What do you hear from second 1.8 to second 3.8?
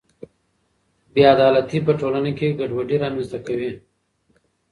په ټولنه کې ګډوډي رامنځته کوي.